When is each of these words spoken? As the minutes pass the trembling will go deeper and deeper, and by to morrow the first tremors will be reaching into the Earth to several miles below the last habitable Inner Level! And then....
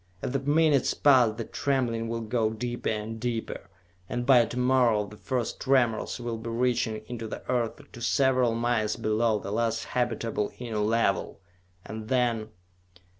As 0.23 0.31
the 0.31 0.39
minutes 0.39 0.95
pass 0.95 1.35
the 1.37 1.43
trembling 1.43 2.07
will 2.07 2.21
go 2.21 2.49
deeper 2.49 2.89
and 2.89 3.19
deeper, 3.19 3.69
and 4.09 4.25
by 4.25 4.43
to 4.45 4.57
morrow 4.57 5.05
the 5.05 5.15
first 5.15 5.59
tremors 5.61 6.19
will 6.19 6.39
be 6.39 6.49
reaching 6.49 7.05
into 7.05 7.27
the 7.27 7.47
Earth 7.47 7.75
to 7.91 8.01
several 8.01 8.55
miles 8.55 8.95
below 8.95 9.37
the 9.37 9.51
last 9.51 9.83
habitable 9.93 10.51
Inner 10.57 10.79
Level! 10.79 11.39
And 11.85 12.07
then.... 12.07 12.49